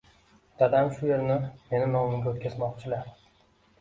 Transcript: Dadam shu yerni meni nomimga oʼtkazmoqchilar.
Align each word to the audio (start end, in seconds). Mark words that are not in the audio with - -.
Dadam 0.61 0.87
shu 0.95 1.11
yerni 1.11 1.37
meni 1.43 1.93
nomimga 1.97 2.33
oʼtkazmoqchilar. 2.33 3.13